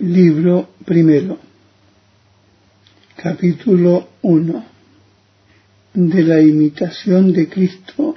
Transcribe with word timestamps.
Libro 0.00 0.70
primero. 0.86 1.38
Capítulo 3.16 4.08
1. 4.22 4.64
De 5.92 6.22
la 6.22 6.40
imitación 6.40 7.34
de 7.34 7.50
Cristo 7.50 8.16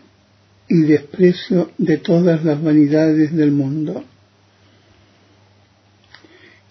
y 0.69 0.83
desprecio 0.83 1.71
de 1.77 1.97
todas 1.97 2.45
las 2.45 2.63
vanidades 2.63 3.35
del 3.35 3.51
mundo. 3.51 4.01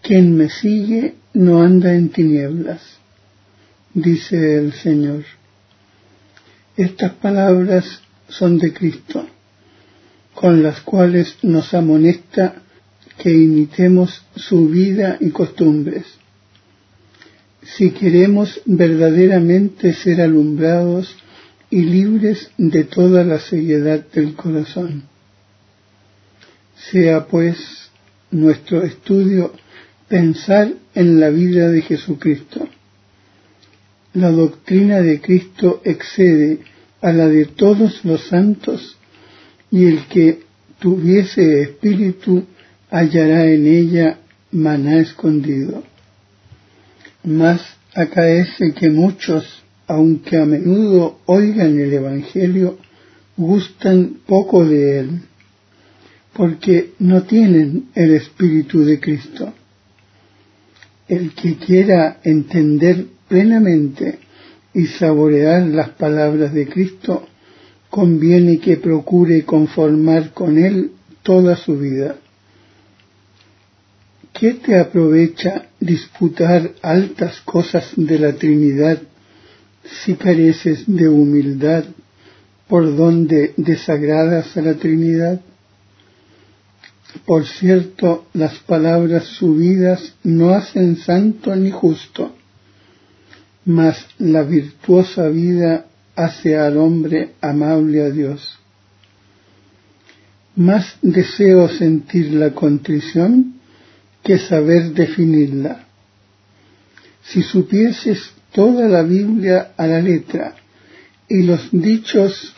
Quien 0.00 0.34
me 0.34 0.48
sigue 0.48 1.16
no 1.34 1.60
anda 1.60 1.92
en 1.92 2.08
tinieblas, 2.08 2.80
dice 3.92 4.56
el 4.56 4.72
Señor. 4.72 5.24
Estas 6.78 7.12
palabras 7.12 8.00
son 8.30 8.58
de 8.58 8.72
Cristo, 8.72 9.26
con 10.32 10.62
las 10.62 10.80
cuales 10.80 11.36
nos 11.42 11.74
amonesta 11.74 12.62
que 13.22 13.30
imitemos 13.30 14.24
su 14.34 14.68
vida 14.68 15.16
y 15.20 15.30
costumbres. 15.30 16.02
Si 17.62 17.92
queremos 17.92 18.60
verdaderamente 18.66 19.92
ser 19.92 20.20
alumbrados 20.20 21.16
y 21.70 21.82
libres 21.82 22.50
de 22.58 22.82
toda 22.82 23.22
la 23.22 23.38
ceguedad 23.38 24.04
del 24.12 24.34
corazón. 24.34 25.04
Sea 26.90 27.28
pues 27.28 27.56
nuestro 28.32 28.82
estudio 28.82 29.52
pensar 30.08 30.72
en 30.96 31.20
la 31.20 31.30
vida 31.30 31.68
de 31.68 31.82
Jesucristo. 31.82 32.68
La 34.14 34.32
doctrina 34.32 35.00
de 35.00 35.20
Cristo 35.20 35.80
excede 35.84 36.58
a 37.00 37.12
la 37.12 37.28
de 37.28 37.44
todos 37.44 38.04
los 38.04 38.24
santos 38.26 38.96
y 39.70 39.84
el 39.84 40.06
que 40.08 40.40
tuviese 40.80 41.62
espíritu 41.62 42.46
hallará 42.92 43.46
en 43.46 43.66
ella 43.66 44.18
maná 44.52 44.98
escondido. 45.00 45.82
Mas 47.24 47.60
acaece 47.94 48.74
que 48.74 48.90
muchos, 48.90 49.44
aunque 49.86 50.36
a 50.36 50.44
menudo 50.44 51.18
oigan 51.24 51.80
el 51.80 51.92
Evangelio, 51.92 52.78
gustan 53.36 54.18
poco 54.26 54.64
de 54.66 55.00
él, 55.00 55.20
porque 56.34 56.92
no 56.98 57.22
tienen 57.22 57.86
el 57.94 58.12
Espíritu 58.12 58.84
de 58.84 59.00
Cristo. 59.00 59.54
El 61.08 61.32
que 61.32 61.56
quiera 61.56 62.18
entender 62.22 63.06
plenamente 63.26 64.18
y 64.74 64.86
saborear 64.86 65.62
las 65.62 65.90
palabras 65.90 66.52
de 66.52 66.68
Cristo, 66.68 67.26
conviene 67.88 68.58
que 68.58 68.76
procure 68.76 69.44
conformar 69.44 70.32
con 70.32 70.58
él 70.58 70.92
toda 71.22 71.56
su 71.56 71.78
vida. 71.78 72.16
¿Qué 74.42 74.54
te 74.54 74.76
aprovecha 74.76 75.68
disputar 75.78 76.72
altas 76.82 77.40
cosas 77.42 77.92
de 77.94 78.18
la 78.18 78.32
Trinidad 78.32 79.00
si 79.84 80.16
careces 80.16 80.82
de 80.88 81.08
humildad 81.08 81.84
por 82.66 82.96
donde 82.96 83.54
desagradas 83.56 84.56
a 84.56 84.62
la 84.62 84.74
Trinidad? 84.74 85.40
Por 87.24 87.46
cierto, 87.46 88.26
las 88.32 88.58
palabras 88.58 89.26
subidas 89.26 90.14
no 90.24 90.50
hacen 90.50 90.96
santo 90.96 91.54
ni 91.54 91.70
justo, 91.70 92.34
mas 93.64 94.08
la 94.18 94.42
virtuosa 94.42 95.28
vida 95.28 95.86
hace 96.16 96.58
al 96.58 96.78
hombre 96.78 97.34
amable 97.40 98.02
a 98.02 98.10
Dios. 98.10 98.58
Más 100.56 100.96
deseo 101.00 101.68
sentir 101.68 102.32
la 102.32 102.50
contrición 102.50 103.61
que 104.22 104.38
saber 104.38 104.92
definirla. 104.92 105.86
Si 107.24 107.42
supieses 107.42 108.32
toda 108.52 108.88
la 108.88 109.02
Biblia 109.02 109.72
a 109.76 109.86
la 109.86 110.00
letra 110.00 110.54
y 111.28 111.42
los 111.42 111.70
dichos 111.70 112.54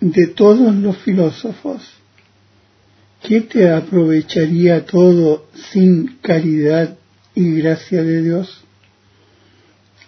de 0.00 0.28
todos 0.28 0.74
los 0.74 0.96
filósofos, 0.98 1.82
¿qué 3.22 3.40
te 3.42 3.70
aprovecharía 3.70 4.84
todo 4.84 5.46
sin 5.72 6.18
caridad 6.22 6.96
y 7.34 7.52
gracia 7.56 8.02
de 8.02 8.22
Dios? 8.22 8.62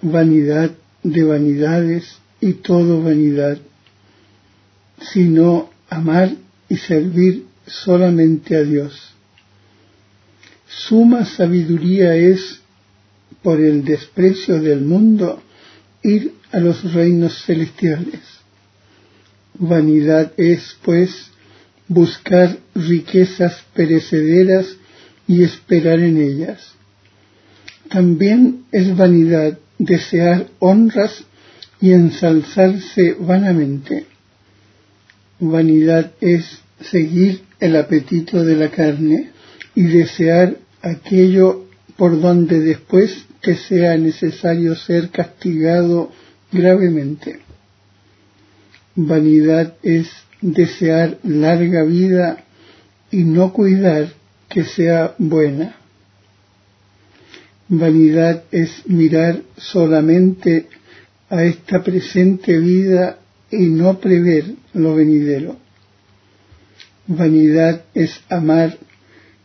Vanidad 0.00 0.70
de 1.02 1.22
vanidades 1.24 2.18
y 2.40 2.52
todo 2.54 3.02
vanidad, 3.02 3.58
sino 5.12 5.70
amar 5.88 6.30
y 6.68 6.76
servir 6.76 7.46
solamente 7.66 8.56
a 8.56 8.62
Dios 8.62 9.07
Suma 10.68 11.24
sabiduría 11.24 12.14
es, 12.14 12.60
por 13.42 13.60
el 13.60 13.84
desprecio 13.84 14.60
del 14.60 14.82
mundo, 14.82 15.42
ir 16.02 16.34
a 16.52 16.58
los 16.58 16.92
reinos 16.92 17.42
celestiales. 17.44 18.20
Vanidad 19.54 20.32
es, 20.36 20.76
pues, 20.82 21.30
buscar 21.88 22.58
riquezas 22.74 23.64
perecederas 23.74 24.76
y 25.26 25.42
esperar 25.42 26.00
en 26.00 26.18
ellas. 26.18 26.74
También 27.88 28.64
es 28.70 28.94
vanidad 28.94 29.58
desear 29.78 30.48
honras 30.58 31.24
y 31.80 31.92
ensalzarse 31.92 33.16
vanamente. 33.18 34.06
Vanidad 35.40 36.12
es 36.20 36.60
seguir 36.80 37.42
el 37.60 37.76
apetito 37.76 38.44
de 38.44 38.56
la 38.56 38.70
carne 38.70 39.30
y 39.78 39.84
desear 39.84 40.56
aquello 40.82 41.66
por 41.96 42.20
donde 42.20 42.58
después 42.58 43.26
te 43.40 43.54
sea 43.54 43.96
necesario 43.96 44.74
ser 44.74 45.10
castigado 45.10 46.10
gravemente. 46.50 47.38
Vanidad 48.96 49.74
es 49.84 50.08
desear 50.40 51.18
larga 51.22 51.84
vida 51.84 52.42
y 53.12 53.18
no 53.18 53.52
cuidar 53.52 54.08
que 54.48 54.64
sea 54.64 55.14
buena. 55.16 55.76
Vanidad 57.68 58.42
es 58.50 58.82
mirar 58.88 59.42
solamente 59.58 60.66
a 61.30 61.44
esta 61.44 61.84
presente 61.84 62.58
vida 62.58 63.20
y 63.52 63.66
no 63.66 64.00
prever 64.00 64.54
lo 64.74 64.96
venidero. 64.96 65.56
Vanidad 67.06 67.84
es 67.94 68.20
amar 68.28 68.76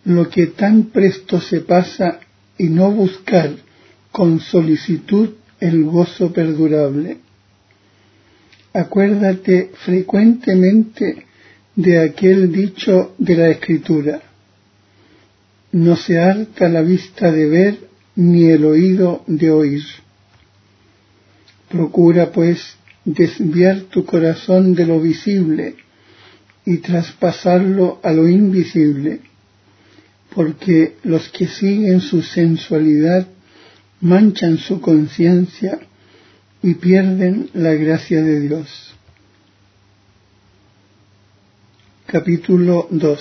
lo 0.06 0.30
que 0.30 0.48
tan 0.48 0.86
presto 0.86 1.40
se 1.40 1.62
pasa 1.62 2.20
y 2.58 2.66
no 2.66 2.92
buscar 2.92 3.52
con 4.12 4.40
solicitud 4.40 5.30
el 5.60 5.84
gozo 5.86 6.34
perdurable. 6.34 7.18
Acuérdate 8.74 9.72
frecuentemente 9.86 11.26
de 11.76 12.00
aquel 12.00 12.52
dicho 12.52 13.16
de 13.18 13.36
la 13.36 13.50
Escritura. 13.50 14.22
No 15.72 15.96
se 15.96 16.20
harta 16.20 16.70
la 16.70 16.82
vista 16.82 17.32
de 17.32 17.48
ver 17.48 17.78
ni 18.16 18.46
el 18.46 18.66
oído 18.66 19.24
de 19.26 19.52
oír. 19.52 19.84
Procura, 21.70 22.32
pues, 22.32 22.76
desviar 23.06 23.82
tu 23.84 24.06
corazón 24.06 24.76
de 24.76 24.86
lo 24.86 25.00
visible 25.00 25.76
y 26.66 26.78
traspasarlo 26.78 28.00
a 28.04 28.12
lo 28.12 28.28
invisible 28.28 29.22
porque 30.34 30.98
los 31.04 31.30
que 31.30 31.48
siguen 31.48 32.02
su 32.02 32.22
sensualidad 32.22 33.28
manchan 34.02 34.58
su 34.58 34.82
conciencia 34.82 35.80
y 36.62 36.74
pierden 36.76 37.50
la 37.54 37.74
gracia 37.74 38.22
de 38.22 38.40
Dios. 38.42 38.96
Capítulo 42.08 42.88
2 42.90 43.20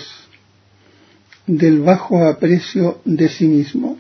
Del 1.47 1.81
bajo 1.81 2.25
aprecio 2.27 3.01
de 3.05 3.29
sí 3.29 3.47
mismo. 3.47 3.99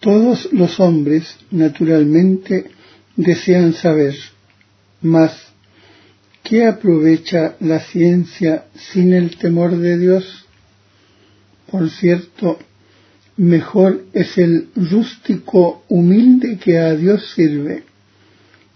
Todos 0.00 0.52
los 0.52 0.78
hombres, 0.80 1.36
naturalmente, 1.50 2.70
desean 3.16 3.72
saber, 3.72 4.14
mas, 5.02 5.32
¿qué 6.44 6.66
aprovecha 6.66 7.56
la 7.60 7.80
ciencia 7.80 8.66
sin 8.74 9.12
el 9.12 9.36
temor 9.36 9.76
de 9.76 9.98
Dios? 9.98 10.47
Por 11.70 11.90
cierto, 11.90 12.58
mejor 13.36 14.04
es 14.12 14.38
el 14.38 14.68
rústico 14.74 15.84
humilde 15.88 16.58
que 16.58 16.78
a 16.78 16.94
Dios 16.94 17.32
sirve, 17.34 17.84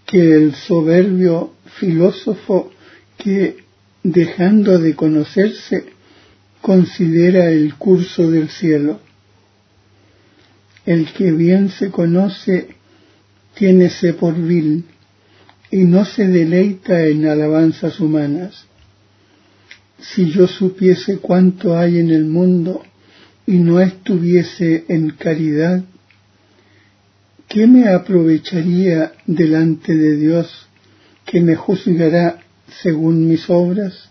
que 0.05 0.35
el 0.35 0.53
soberbio 0.53 1.53
filósofo 1.79 2.71
que, 3.17 3.57
dejando 4.03 4.77
de 4.77 4.95
conocerse, 4.95 5.85
considera 6.61 7.49
el 7.49 7.75
curso 7.75 8.29
del 8.29 8.49
cielo. 8.49 8.99
El 10.85 11.11
que 11.13 11.31
bien 11.31 11.69
se 11.69 11.89
conoce, 11.89 12.67
tiénese 13.55 14.13
por 14.13 14.35
vil, 14.35 14.85
y 15.71 15.77
no 15.77 16.05
se 16.05 16.27
deleita 16.27 17.05
en 17.07 17.25
alabanzas 17.25 17.99
humanas 17.99 18.67
si 20.11 20.31
yo 20.31 20.47
supiese 20.47 21.17
cuánto 21.17 21.77
hay 21.77 21.99
en 21.99 22.09
el 22.09 22.25
mundo 22.25 22.83
y 23.47 23.53
no 23.53 23.79
estuviese 23.79 24.85
en 24.89 25.11
caridad, 25.11 25.83
¿qué 27.47 27.67
me 27.67 27.87
aprovecharía 27.87 29.13
delante 29.25 29.95
de 29.95 30.17
Dios 30.17 30.67
que 31.25 31.39
me 31.39 31.55
juzgará 31.55 32.39
según 32.81 33.27
mis 33.29 33.49
obras? 33.49 34.09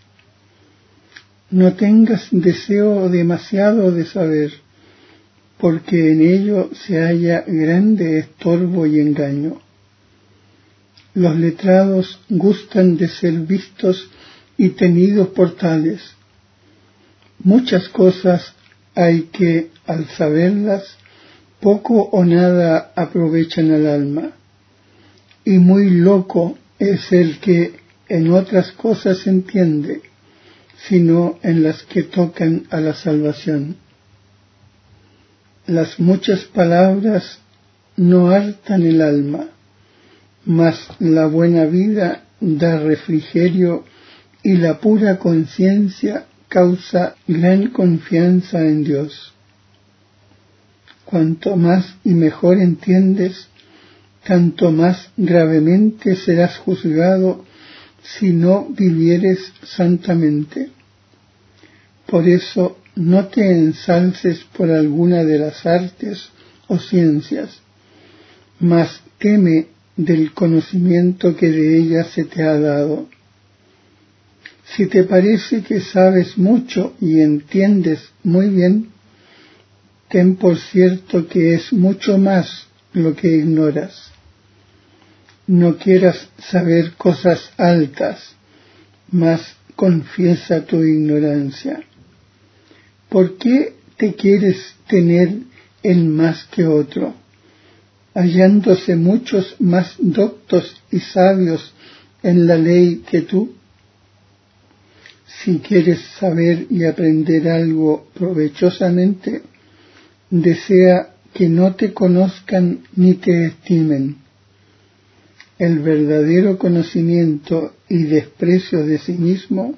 No 1.51 1.73
tengas 1.73 2.27
deseo 2.31 3.09
demasiado 3.09 3.91
de 3.91 4.05
saber, 4.05 4.51
porque 5.59 6.11
en 6.11 6.21
ello 6.21 6.71
se 6.73 6.99
halla 6.99 7.43
grande 7.45 8.17
estorbo 8.19 8.87
y 8.87 8.99
engaño. 8.99 9.61
Los 11.13 11.35
letrados 11.37 12.19
gustan 12.29 12.97
de 12.97 13.07
ser 13.07 13.33
vistos 13.33 14.09
y 14.57 14.69
tenidos 14.69 15.29
por 15.29 15.55
tales. 15.55 16.01
Muchas 17.39 17.89
cosas 17.89 18.53
hay 18.95 19.23
que, 19.23 19.71
al 19.85 20.07
saberlas, 20.09 20.97
poco 21.59 22.03
o 22.11 22.23
nada 22.23 22.91
aprovechan 22.95 23.71
al 23.71 23.87
alma. 23.87 24.31
Y 25.45 25.57
muy 25.57 25.89
loco 25.89 26.57
es 26.79 27.11
el 27.11 27.39
que 27.39 27.73
en 28.07 28.31
otras 28.31 28.71
cosas 28.73 29.25
entiende, 29.27 30.01
sino 30.87 31.39
en 31.41 31.63
las 31.63 31.83
que 31.83 32.03
tocan 32.03 32.67
a 32.69 32.79
la 32.79 32.93
salvación. 32.93 33.77
Las 35.65 35.99
muchas 35.99 36.43
palabras 36.45 37.39
no 37.95 38.29
hartan 38.29 38.83
el 38.83 39.01
alma, 39.01 39.47
mas 40.45 40.89
la 40.99 41.27
buena 41.27 41.65
vida 41.65 42.23
da 42.41 42.79
refrigerio 42.79 43.85
y 44.43 44.57
la 44.57 44.79
pura 44.79 45.17
conciencia 45.17 46.25
causa 46.49 47.15
gran 47.27 47.67
confianza 47.67 48.59
en 48.59 48.83
Dios. 48.83 49.33
Cuanto 51.05 51.55
más 51.55 51.95
y 52.03 52.13
mejor 52.13 52.57
entiendes, 52.57 53.47
tanto 54.25 54.71
más 54.71 55.09
gravemente 55.17 56.15
serás 56.15 56.57
juzgado 56.57 57.45
si 58.03 58.33
no 58.33 58.67
vivieres 58.69 59.39
santamente. 59.63 60.69
Por 62.05 62.27
eso 62.27 62.77
no 62.95 63.27
te 63.27 63.49
ensalces 63.49 64.43
por 64.55 64.69
alguna 64.69 65.23
de 65.23 65.39
las 65.39 65.65
artes 65.65 66.29
o 66.67 66.77
ciencias, 66.77 67.61
mas 68.59 69.01
teme 69.17 69.67
del 69.95 70.33
conocimiento 70.33 71.35
que 71.35 71.49
de 71.49 71.77
ellas 71.77 72.07
se 72.07 72.25
te 72.25 72.43
ha 72.43 72.59
dado 72.59 73.07
si 74.65 74.87
te 74.87 75.03
parece 75.03 75.61
que 75.61 75.81
sabes 75.81 76.37
mucho 76.37 76.95
y 76.99 77.19
entiendes 77.19 77.99
muy 78.23 78.49
bien, 78.49 78.89
ten 80.09 80.35
por 80.35 80.57
cierto 80.57 81.27
que 81.27 81.53
es 81.55 81.73
mucho 81.73 82.17
más 82.17 82.67
lo 82.93 83.15
que 83.15 83.37
ignoras. 83.37 84.11
No 85.47 85.77
quieras 85.77 86.29
saber 86.37 86.93
cosas 86.93 87.51
altas, 87.57 88.35
mas 89.11 89.55
confiesa 89.75 90.65
tu 90.65 90.81
ignorancia. 90.81 91.83
¿Por 93.09 93.37
qué 93.37 93.75
te 93.97 94.13
quieres 94.15 94.75
tener 94.87 95.39
en 95.83 96.15
más 96.15 96.45
que 96.45 96.65
otro, 96.65 97.13
hallándose 98.13 98.95
muchos 98.95 99.55
más 99.59 99.95
doctos 99.99 100.81
y 100.89 100.99
sabios 100.99 101.73
en 102.23 102.47
la 102.47 102.55
ley 102.55 103.03
que 103.09 103.21
tú? 103.21 103.53
Si 105.41 105.59
quieres 105.59 105.99
saber 106.19 106.67
y 106.69 106.85
aprender 106.85 107.49
algo 107.49 108.07
provechosamente, 108.13 109.41
desea 110.29 111.15
que 111.33 111.49
no 111.49 111.75
te 111.75 111.91
conozcan 111.91 112.83
ni 112.95 113.15
te 113.15 113.47
estimen. 113.47 114.17
El 115.57 115.79
verdadero 115.79 116.57
conocimiento 116.57 117.73
y 117.89 118.03
desprecio 118.03 118.85
de 118.85 118.99
sí 118.99 119.13
mismo 119.13 119.75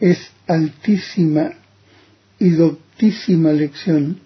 es 0.00 0.18
altísima 0.46 1.52
y 2.38 2.50
doctísima 2.50 3.52
lección. 3.52 4.18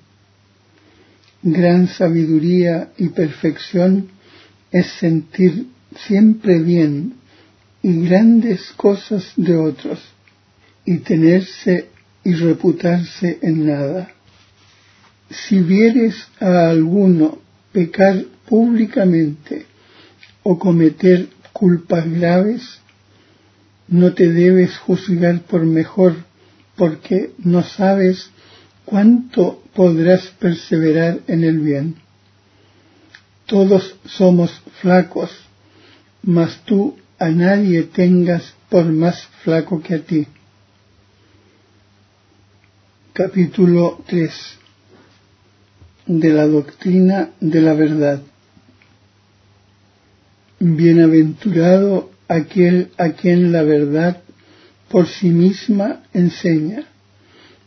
Gran 1.42 1.88
sabiduría 1.88 2.92
y 2.96 3.08
perfección 3.08 4.08
es 4.70 4.86
sentir 4.98 5.66
siempre 6.06 6.60
bien 6.60 7.14
y 7.82 8.06
grandes 8.06 8.72
cosas 8.76 9.32
de 9.36 9.56
otros 9.56 10.14
y 10.84 10.98
tenerse 10.98 11.88
y 12.24 12.34
reputarse 12.34 13.38
en 13.42 13.66
nada. 13.66 14.10
Si 15.30 15.60
vieres 15.60 16.14
a 16.40 16.70
alguno 16.70 17.38
pecar 17.72 18.24
públicamente 18.46 19.66
o 20.42 20.58
cometer 20.58 21.28
culpas 21.52 22.08
graves, 22.10 22.80
no 23.88 24.14
te 24.14 24.32
debes 24.32 24.76
juzgar 24.78 25.42
por 25.42 25.64
mejor 25.64 26.16
porque 26.76 27.32
no 27.38 27.62
sabes 27.62 28.30
cuánto 28.84 29.62
podrás 29.74 30.26
perseverar 30.38 31.20
en 31.26 31.44
el 31.44 31.58
bien. 31.60 31.96
Todos 33.46 33.96
somos 34.06 34.50
flacos, 34.80 35.30
mas 36.22 36.60
tú 36.64 36.96
a 37.18 37.28
nadie 37.28 37.82
tengas 37.84 38.54
por 38.68 38.86
más 38.86 39.26
flaco 39.42 39.82
que 39.82 39.94
a 39.94 39.98
ti. 40.00 40.26
Capítulo 43.16 44.02
3 44.08 44.32
de 46.06 46.30
la 46.30 46.48
doctrina 46.48 47.30
de 47.38 47.60
la 47.60 47.72
verdad. 47.72 48.20
Bienaventurado 50.58 52.10
aquel 52.26 52.90
a 52.98 53.10
quien 53.10 53.52
la 53.52 53.62
verdad 53.62 54.20
por 54.88 55.06
sí 55.06 55.28
misma 55.28 56.02
enseña, 56.12 56.88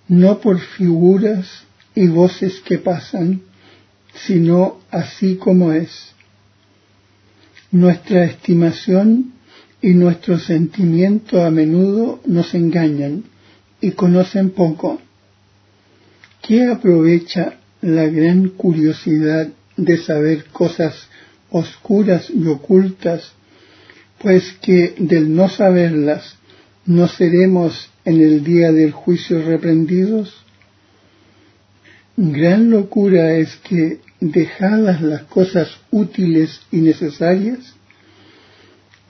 no 0.10 0.42
por 0.42 0.60
figuras 0.60 1.64
y 1.96 2.08
voces 2.08 2.60
que 2.60 2.78
pasan, 2.78 3.44
sino 4.26 4.82
así 4.92 5.38
como 5.38 5.72
es. 5.72 6.12
Nuestra 7.72 8.26
estimación 8.26 9.32
y 9.82 9.94
nuestro 9.94 10.40
sentimiento 10.40 11.42
a 11.42 11.52
menudo 11.52 12.20
nos 12.26 12.54
engañan 12.54 13.24
y 13.80 13.92
conocen 13.92 14.50
poco 14.50 15.00
¿Qué 16.48 16.66
aprovecha 16.66 17.56
la 17.82 18.06
gran 18.06 18.48
curiosidad 18.48 19.50
de 19.76 19.98
saber 19.98 20.46
cosas 20.46 21.10
oscuras 21.50 22.30
y 22.30 22.48
ocultas, 22.48 23.34
pues 24.20 24.54
que 24.62 24.96
del 24.98 25.36
no 25.36 25.50
saberlas 25.50 26.38
no 26.86 27.10
seremos 27.10 27.90
en 28.06 28.22
el 28.22 28.46
día 28.46 28.72
del 28.72 28.94
juicio 28.94 29.46
reprendidos? 29.46 30.42
Gran 32.16 32.70
locura 32.70 33.34
es 33.34 33.58
que, 33.58 34.00
dejadas 34.22 35.02
las 35.02 35.24
cosas 35.24 35.68
útiles 35.92 36.62
y 36.72 36.78
necesarias, 36.78 37.76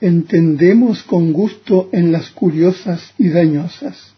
entendemos 0.00 1.04
con 1.04 1.32
gusto 1.32 1.88
en 1.92 2.10
las 2.10 2.30
curiosas 2.30 3.14
y 3.16 3.28
dañosas. 3.28 4.12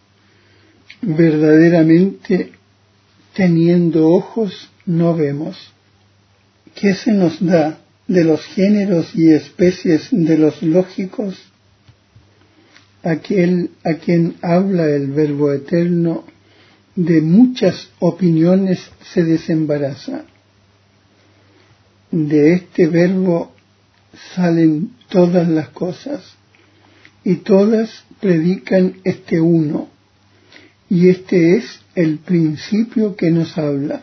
Verdaderamente 1.02 2.52
teniendo 3.34 4.08
ojos 4.08 4.70
no 4.86 5.14
vemos. 5.14 5.56
¿Qué 6.74 6.94
se 6.94 7.12
nos 7.12 7.44
da 7.44 7.78
de 8.06 8.24
los 8.24 8.44
géneros 8.44 9.14
y 9.14 9.32
especies 9.32 10.08
de 10.10 10.38
los 10.38 10.62
lógicos? 10.62 11.38
Aquel 13.02 13.70
a 13.84 13.94
quien 13.94 14.36
habla 14.42 14.86
el 14.86 15.08
Verbo 15.12 15.52
Eterno 15.52 16.24
de 16.96 17.20
muchas 17.22 17.88
opiniones 17.98 18.90
se 19.12 19.24
desembaraza. 19.24 20.24
De 22.10 22.54
este 22.54 22.88
verbo 22.88 23.52
salen 24.34 24.90
todas 25.08 25.48
las 25.48 25.68
cosas 25.68 26.22
y 27.24 27.36
todas 27.36 28.04
predican 28.20 28.96
este 29.04 29.40
uno 29.40 29.88
y 30.90 31.08
este 31.08 31.56
es 31.56 31.80
el 31.94 32.18
principio 32.18 33.14
que 33.14 33.30
nos 33.30 33.56
habla. 33.56 34.02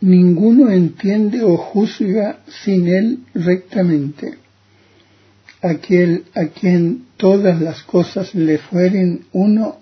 Ninguno 0.00 0.70
entiende 0.70 1.42
o 1.42 1.58
juzga 1.58 2.40
sin 2.64 2.88
él 2.88 3.18
rectamente. 3.34 4.36
Aquel 5.60 6.24
a 6.34 6.46
quien 6.46 7.04
todas 7.18 7.60
las 7.60 7.82
cosas 7.82 8.34
le 8.34 8.58
fueren 8.58 9.26
uno 9.32 9.78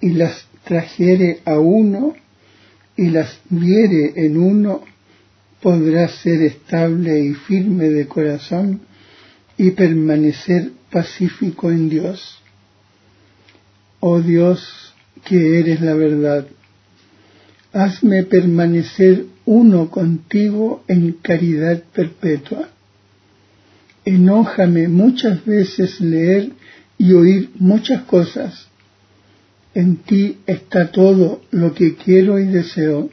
y 0.00 0.10
las 0.10 0.46
trajere 0.64 1.40
a 1.46 1.58
uno 1.58 2.14
y 2.96 3.08
las 3.08 3.40
viere 3.48 4.12
en 4.16 4.36
uno, 4.36 4.82
podrá 5.62 6.08
ser 6.08 6.42
estable 6.42 7.20
y 7.20 7.34
firme 7.34 7.88
de 7.88 8.06
corazón 8.06 8.80
y 9.56 9.70
permanecer 9.70 10.72
pacífico 10.90 11.70
en 11.70 11.88
Dios. 11.88 12.42
Oh 14.08 14.20
Dios, 14.20 14.94
que 15.24 15.58
eres 15.58 15.80
la 15.80 15.94
verdad, 15.94 16.46
hazme 17.72 18.22
permanecer 18.22 19.26
uno 19.44 19.90
contigo 19.90 20.84
en 20.86 21.10
caridad 21.14 21.82
perpetua. 21.92 22.68
Enójame 24.04 24.86
muchas 24.86 25.44
veces 25.44 26.00
leer 26.00 26.52
y 26.96 27.14
oír 27.14 27.50
muchas 27.58 28.02
cosas. 28.02 28.68
En 29.74 29.96
ti 29.96 30.38
está 30.46 30.92
todo 30.92 31.42
lo 31.50 31.74
que 31.74 31.96
quiero 31.96 32.38
y 32.38 32.46
deseo. 32.46 33.10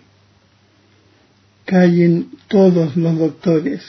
Callen 1.65 2.29
todos 2.47 2.95
los 2.95 3.17
doctores, 3.17 3.81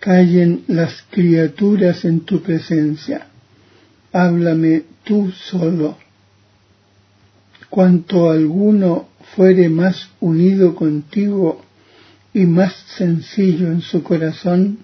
callen 0.00 0.64
las 0.66 1.04
criaturas 1.12 2.04
en 2.04 2.18
tu 2.22 2.42
presencia. 2.42 3.28
Háblame 4.12 4.93
tú 5.04 5.30
solo. 5.30 5.96
Cuanto 7.70 8.30
alguno 8.30 9.08
fuere 9.34 9.68
más 9.68 10.10
unido 10.20 10.74
contigo 10.74 11.62
y 12.32 12.46
más 12.46 12.74
sencillo 12.96 13.68
en 13.68 13.80
su 13.80 14.02
corazón, 14.02 14.78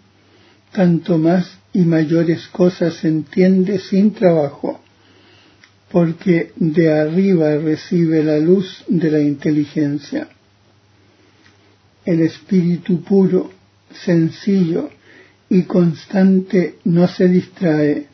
tanto 0.72 1.18
más 1.18 1.58
y 1.72 1.80
mayores 1.80 2.48
cosas 2.48 3.04
entiende 3.04 3.78
sin 3.78 4.12
trabajo, 4.12 4.80
porque 5.90 6.52
de 6.56 6.92
arriba 6.92 7.56
recibe 7.56 8.22
la 8.22 8.38
luz 8.38 8.84
de 8.88 9.10
la 9.10 9.20
inteligencia. 9.20 10.28
El 12.04 12.20
espíritu 12.22 13.02
puro, 13.02 13.50
sencillo 13.92 14.90
y 15.48 15.62
constante 15.64 16.76
no 16.84 17.08
se 17.08 17.28
distrae, 17.28 18.06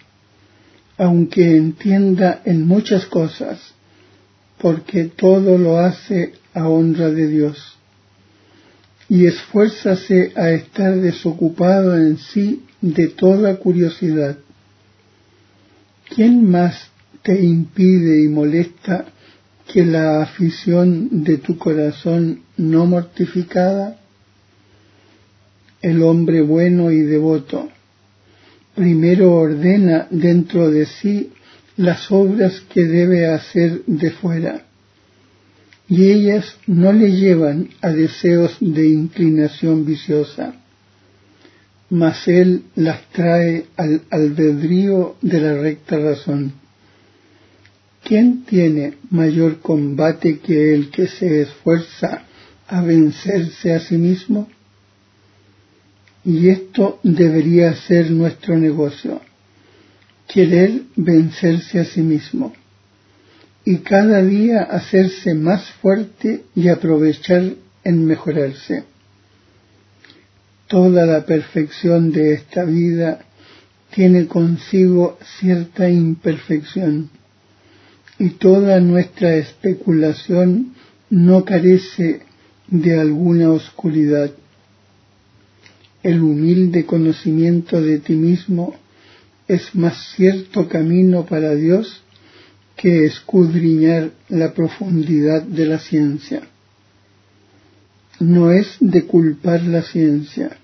aunque 0.98 1.56
entienda 1.56 2.40
en 2.44 2.66
muchas 2.66 3.06
cosas, 3.06 3.60
porque 4.58 5.04
todo 5.04 5.58
lo 5.58 5.78
hace 5.78 6.32
a 6.54 6.68
honra 6.68 7.10
de 7.10 7.28
Dios. 7.28 7.76
Y 9.08 9.26
esfuérzase 9.26 10.32
a 10.34 10.50
estar 10.50 10.96
desocupado 10.96 11.96
en 11.96 12.16
sí 12.18 12.64
de 12.80 13.08
toda 13.08 13.56
curiosidad. 13.56 14.38
¿Quién 16.08 16.50
más 16.50 16.90
te 17.22 17.40
impide 17.42 18.24
y 18.24 18.28
molesta 18.28 19.06
que 19.66 19.84
la 19.84 20.22
afición 20.22 21.24
de 21.24 21.38
tu 21.38 21.58
corazón 21.58 22.42
no 22.56 22.86
mortificada? 22.86 23.98
El 25.82 26.02
hombre 26.02 26.40
bueno 26.40 26.90
y 26.90 27.02
devoto 27.02 27.68
primero 28.76 29.34
ordena 29.34 30.06
dentro 30.10 30.70
de 30.70 30.84
sí 30.84 31.32
las 31.76 32.12
obras 32.12 32.62
que 32.72 32.84
debe 32.84 33.26
hacer 33.26 33.82
de 33.86 34.10
fuera, 34.10 34.66
y 35.88 36.10
ellas 36.10 36.56
no 36.66 36.92
le 36.92 37.12
llevan 37.12 37.70
a 37.80 37.90
deseos 37.90 38.56
de 38.60 38.88
inclinación 38.88 39.86
viciosa, 39.86 40.54
mas 41.88 42.28
él 42.28 42.64
las 42.74 43.00
trae 43.10 43.66
al 43.76 44.02
albedrío 44.10 45.16
de 45.22 45.40
la 45.40 45.54
recta 45.54 45.98
razón. 45.98 46.52
¿Quién 48.02 48.44
tiene 48.44 48.94
mayor 49.10 49.60
combate 49.60 50.38
que 50.38 50.74
el 50.74 50.90
que 50.90 51.06
se 51.06 51.42
esfuerza 51.42 52.24
a 52.66 52.82
vencerse 52.82 53.72
a 53.72 53.80
sí 53.80 53.96
mismo? 53.96 54.48
Y 56.26 56.48
esto 56.48 56.98
debería 57.04 57.72
ser 57.74 58.10
nuestro 58.10 58.58
negocio 58.58 59.20
querer 60.26 60.82
vencerse 60.96 61.78
a 61.78 61.84
sí 61.84 62.00
mismo 62.02 62.52
y 63.64 63.76
cada 63.78 64.22
día 64.22 64.62
hacerse 64.62 65.34
más 65.34 65.70
fuerte 65.80 66.42
y 66.56 66.66
aprovechar 66.68 67.54
en 67.84 68.04
mejorarse. 68.04 68.82
Toda 70.66 71.06
la 71.06 71.24
perfección 71.24 72.10
de 72.10 72.34
esta 72.34 72.64
vida 72.64 73.20
tiene 73.94 74.26
consigo 74.26 75.18
cierta 75.38 75.88
imperfección 75.88 77.08
y 78.18 78.30
toda 78.30 78.80
nuestra 78.80 79.36
especulación 79.36 80.74
no 81.08 81.44
carece 81.44 82.22
de 82.66 82.98
alguna 82.98 83.52
oscuridad. 83.52 84.32
El 86.06 86.22
humilde 86.22 86.86
conocimiento 86.86 87.82
de 87.82 87.98
ti 87.98 88.12
mismo 88.12 88.76
es 89.48 89.74
más 89.74 90.14
cierto 90.14 90.68
camino 90.68 91.26
para 91.26 91.56
Dios 91.56 92.00
que 92.76 93.06
escudriñar 93.06 94.12
la 94.28 94.54
profundidad 94.54 95.42
de 95.42 95.66
la 95.66 95.80
ciencia. 95.80 96.42
No 98.20 98.52
es 98.52 98.76
de 98.78 99.02
culpar 99.04 99.64
la 99.64 99.82
ciencia, 99.82 100.56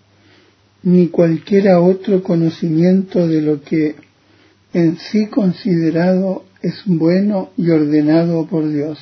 ni 0.84 1.08
cualquiera 1.08 1.80
otro 1.80 2.22
conocimiento 2.22 3.26
de 3.26 3.42
lo 3.42 3.62
que 3.62 3.96
en 4.72 4.96
sí 4.96 5.26
considerado 5.26 6.44
es 6.60 6.82
bueno 6.86 7.50
y 7.56 7.68
ordenado 7.70 8.46
por 8.46 8.68
Dios. 8.68 9.00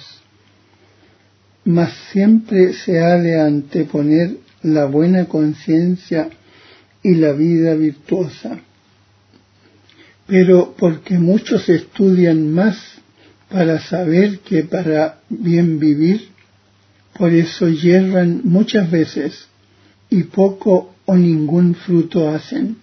Mas 1.66 1.92
siempre 2.10 2.72
se 2.72 2.98
ha 2.98 3.18
de 3.18 3.38
anteponer 3.38 4.38
la 4.62 4.86
buena 4.86 5.26
conciencia 5.26 6.28
y 7.02 7.14
la 7.14 7.32
vida 7.32 7.74
virtuosa 7.74 8.60
pero 10.30 10.76
porque 10.78 11.18
muchos 11.18 11.68
estudian 11.68 12.52
más 12.52 12.76
para 13.48 13.80
saber 13.80 14.38
que 14.38 14.62
para 14.62 15.18
bien 15.28 15.80
vivir, 15.80 16.28
por 17.18 17.32
eso 17.32 17.68
yerran 17.68 18.42
muchas 18.44 18.88
veces 18.88 19.48
y 20.08 20.22
poco 20.22 20.94
o 21.04 21.16
ningún 21.16 21.74
fruto 21.74 22.28
hacen. 22.28 22.76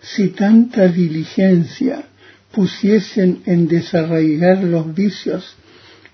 Si 0.00 0.30
tanta 0.30 0.88
diligencia 0.88 2.02
pusiesen 2.50 3.42
en 3.46 3.68
desarraigar 3.68 4.64
los 4.64 4.92
vicios 4.92 5.54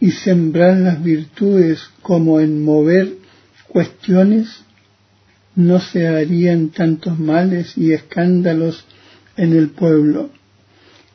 y 0.01 0.11
sembrar 0.11 0.77
las 0.77 1.03
virtudes 1.03 1.81
como 2.03 2.41
en 2.41 2.63
mover 2.63 3.17
cuestiones, 3.69 4.49
no 5.55 5.81
se 5.81 6.07
harían 6.07 6.71
tantos 6.71 7.19
males 7.19 7.77
y 7.77 7.93
escándalos 7.93 8.85
en 9.37 9.57
el 9.57 9.71
pueblo, 9.71 10.31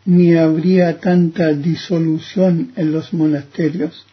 ni 0.06 0.36
habría 0.36 1.00
tanta 1.00 1.54
disolución 1.54 2.74
en 2.76 2.92
los 2.92 3.14
monasterios. 3.14 4.06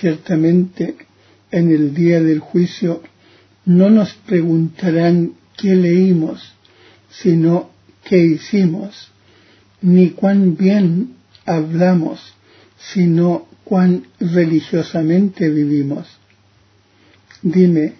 Ciertamente, 0.00 0.96
en 1.50 1.70
el 1.70 1.94
día 1.94 2.22
del 2.22 2.38
juicio 2.38 3.02
no 3.64 3.90
nos 3.90 4.14
preguntarán 4.14 5.34
qué 5.56 5.74
leímos, 5.74 6.54
sino 7.10 7.70
qué 8.04 8.18
hicimos, 8.18 9.10
ni 9.82 10.10
cuán 10.10 10.56
bien 10.56 11.14
hablamos, 11.44 12.34
sino 12.78 13.46
cuán 13.64 14.06
religiosamente 14.18 15.48
vivimos. 15.50 16.19
Dime, 17.42 17.94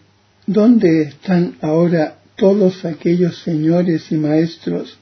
¿dónde 0.47 1.03
están 1.03 1.57
ahora 1.63 2.19
todos 2.37 2.85
aquellos 2.85 3.39
señores 3.43 4.13
y 4.13 4.17
maestros 4.17 4.99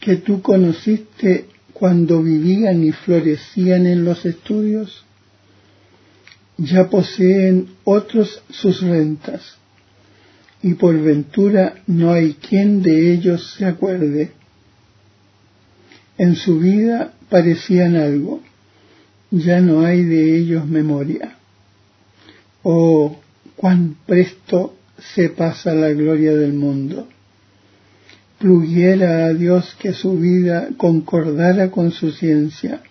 que 0.00 0.16
tú 0.16 0.42
conociste 0.42 1.46
cuando 1.72 2.22
vivían 2.22 2.82
y 2.84 2.92
florecían 2.92 3.86
en 3.86 4.04
los 4.04 4.24
estudios, 4.24 5.04
ya 6.56 6.88
poseen 6.88 7.68
otros 7.84 8.42
sus 8.50 8.80
rentas, 8.80 9.58
y 10.62 10.74
por 10.74 10.98
ventura 10.98 11.82
no 11.86 12.12
hay 12.12 12.34
quien 12.34 12.82
de 12.82 13.12
ellos 13.12 13.54
se 13.58 13.66
acuerde. 13.66 14.32
En 16.16 16.34
su 16.34 16.58
vida 16.58 17.12
parecían 17.28 17.96
algo, 17.96 18.42
ya 19.30 19.60
no 19.60 19.82
hay 19.82 20.02
de 20.02 20.38
ellos 20.38 20.66
memoria. 20.66 21.36
Oh, 22.62 23.18
cuán 23.56 23.96
presto 24.06 24.76
se 24.98 25.28
pasa 25.30 25.74
la 25.74 25.90
gloria 25.92 26.34
del 26.34 26.52
mundo. 26.52 27.08
Pluguiera 28.38 29.26
a 29.26 29.34
Dios 29.34 29.76
que 29.78 29.92
su 29.92 30.18
vida 30.18 30.68
concordara 30.76 31.70
con 31.70 31.90
su 31.90 32.12
ciencia, 32.12 32.82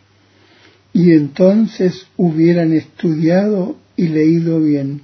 y 0.92 1.12
entonces 1.12 2.08
hubieran 2.18 2.74
estudiado 2.74 3.78
y 3.96 4.08
leído 4.08 4.60
bien. 4.60 5.02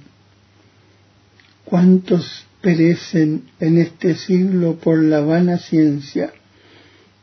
¿Cuántos 1.64 2.46
perecen 2.60 3.44
en 3.60 3.78
este 3.78 4.14
siglo 4.14 4.76
por 4.76 5.02
la 5.02 5.20
vana 5.20 5.58
ciencia, 5.58 6.32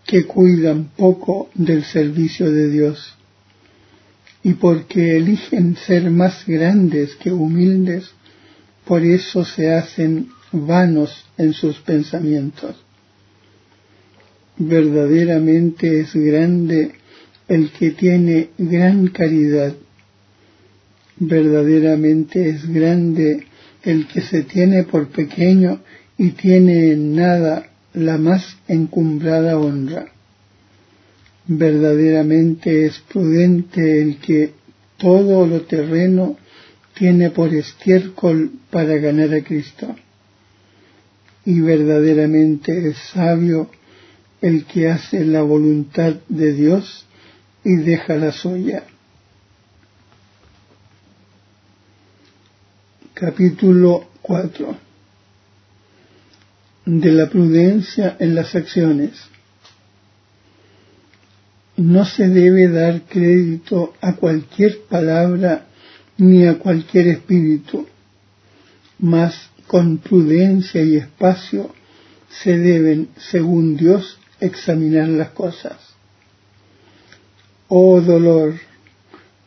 que 0.06 0.26
cuidan 0.26 0.92
poco 0.96 1.50
del 1.56 1.84
servicio 1.84 2.52
de 2.52 2.70
Dios? 2.70 3.16
Y 4.44 4.54
porque 4.54 5.18
eligen 5.18 5.76
ser 5.76 6.10
más 6.10 6.46
grandes 6.46 7.16
que 7.16 7.32
humildes, 7.32 8.12
por 8.90 9.06
eso 9.06 9.46
se 9.46 9.72
hacen 9.72 10.30
vanos 10.52 11.24
en 11.38 11.54
sus 11.54 11.78
pensamientos. 11.78 12.76
Verdaderamente 14.58 16.00
es 16.00 16.16
grande 16.16 16.94
el 17.48 17.70
que 17.70 17.92
tiene 17.92 18.50
gran 18.58 19.10
caridad, 19.10 19.76
Verdaderamente 21.20 22.50
es 22.50 22.68
grande 22.68 23.46
el 23.84 24.08
que 24.08 24.22
se 24.22 24.42
tiene 24.42 24.86
por 24.86 25.10
pequeño 25.10 25.82
y 26.18 26.30
tiene 26.32 26.94
en 26.94 27.16
nada 27.16 27.70
la 27.94 28.18
más 28.18 28.58
encumbrada 28.68 29.60
honra. 29.60 30.06
Verdaderamente 31.46 32.88
es 32.88 33.00
prudente 33.00 34.02
el 34.02 34.18
que 34.18 34.54
todo 34.98 35.46
lo 35.46 35.62
terreno 35.62 36.38
tiene 37.00 37.32
por 37.32 37.54
estiércol 37.56 38.52
para 38.70 38.98
ganar 38.98 39.34
a 39.34 39.42
Cristo. 39.42 39.96
Y 41.46 41.62
verdaderamente 41.62 42.90
es 42.90 42.98
sabio 43.14 43.72
el 44.42 44.66
que 44.66 44.90
hace 44.90 45.24
la 45.24 45.42
voluntad 45.42 46.16
de 46.28 46.52
Dios 46.52 47.06
y 47.64 47.78
deja 47.78 48.16
la 48.16 48.34
suya. 48.34 48.84
Capítulo 53.14 54.10
4 54.22 54.78
de 56.86 57.12
la 57.14 57.30
prudencia 57.30 58.18
en 58.20 58.36
las 58.36 58.56
acciones. 58.56 59.12
No 61.78 62.04
se 62.04 62.28
debe 62.28 62.68
dar 62.68 63.04
crédito 63.04 63.94
a 64.02 64.16
cualquier 64.18 64.82
palabra 64.90 65.69
ni 66.20 66.46
a 66.46 66.60
cualquier 66.60 67.08
espíritu, 67.08 67.88
mas 69.00 69.50
con 69.68 69.98
prudencia 69.98 70.84
y 70.84 70.98
espacio 70.98 71.74
se 72.30 72.58
deben, 72.58 73.10
según 73.18 73.78
Dios, 73.78 74.20
examinar 74.40 75.08
las 75.08 75.30
cosas. 75.30 75.78
Oh 77.68 78.02
dolor, 78.02 78.56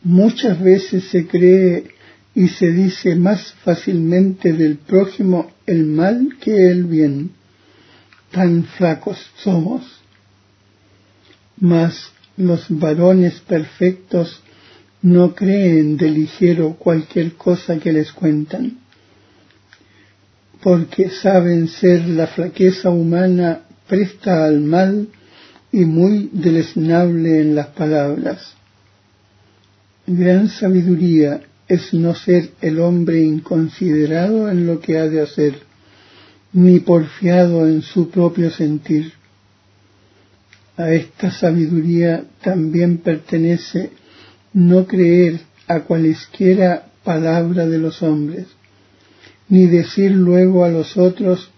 muchas 0.03 0.59
veces 0.61 1.05
se 1.05 1.27
cree 1.27 1.91
y 2.35 2.47
se 2.47 2.71
dice 2.71 3.15
más 3.15 3.53
fácilmente 3.63 4.53
del 4.53 4.77
prójimo 4.77 5.51
el 5.67 5.85
mal 5.85 6.37
que 6.41 6.69
el 6.69 6.85
bien. 6.85 7.31
Tan 8.31 8.63
flacos 8.63 9.19
somos. 9.37 9.83
Mas 11.59 12.11
los 12.35 12.65
varones 12.69 13.39
perfectos 13.41 14.41
no 15.03 15.35
creen 15.35 15.97
de 15.97 16.09
ligero 16.09 16.75
cualquier 16.79 17.33
cosa 17.33 17.77
que 17.77 17.91
les 17.91 18.11
cuentan, 18.13 18.79
porque 20.61 21.09
saben 21.09 21.67
ser 21.67 22.07
la 22.07 22.27
flaqueza 22.27 22.89
humana 22.89 23.63
presta 23.87 24.45
al 24.45 24.61
mal 24.61 25.09
y 25.73 25.83
muy 25.83 26.29
deleznable 26.31 27.41
en 27.41 27.53
las 27.53 27.67
palabras. 27.67 28.53
Gran 30.07 30.47
sabiduría 30.47 31.41
es 31.67 31.93
no 31.93 32.15
ser 32.15 32.51
el 32.61 32.79
hombre 32.79 33.21
inconsiderado 33.21 34.49
en 34.49 34.65
lo 34.65 34.79
que 34.79 34.97
ha 34.97 35.07
de 35.09 35.21
hacer, 35.21 35.59
ni 36.53 36.79
porfiado 36.79 37.67
en 37.67 37.81
su 37.81 38.09
propio 38.09 38.51
sentir. 38.51 39.11
A 40.77 40.91
esta 40.91 41.29
sabiduría 41.29 42.23
también 42.41 42.99
pertenece 42.99 43.91
no 44.53 44.85
creer 44.85 45.41
a 45.67 45.81
cualesquiera 45.81 46.85
palabra 47.03 47.65
de 47.67 47.79
los 47.79 48.01
hombres, 48.03 48.47
ni 49.49 49.65
decir 49.65 50.11
luego 50.11 50.63
a 50.63 50.69
los 50.69 50.97
otros 50.97 51.51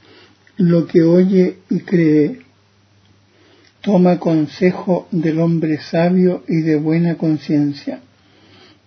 lo 0.58 0.88
que 0.88 1.04
oye 1.04 1.58
y 1.70 1.80
cree. 1.82 2.42
Toma 3.82 4.20
consejo 4.20 5.08
del 5.12 5.40
hombre 5.40 5.80
sabio 5.80 6.44
y 6.48 6.62
de 6.62 6.78
buena 6.78 7.16
conciencia, 7.16 8.00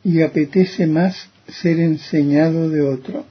y 0.03 0.23
apetece 0.23 0.87
más 0.87 1.29
ser 1.47 1.79
enseñado 1.79 2.69
de 2.69 2.83
otro, 2.83 3.27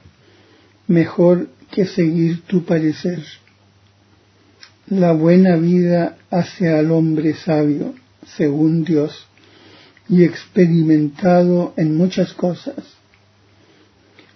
mejor 0.86 1.48
que 1.70 1.86
seguir 1.86 2.42
tu 2.42 2.64
parecer. 2.64 3.22
La 4.88 5.12
buena 5.12 5.56
vida 5.56 6.16
hace 6.30 6.68
al 6.70 6.90
hombre 6.90 7.34
sabio, 7.34 7.94
según 8.26 8.84
Dios, 8.84 9.26
y 10.08 10.24
experimentado 10.24 11.74
en 11.76 11.96
muchas 11.96 12.32
cosas. 12.32 12.76